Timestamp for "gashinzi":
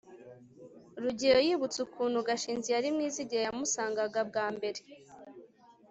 2.27-2.69